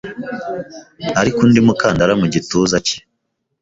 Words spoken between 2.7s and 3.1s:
cye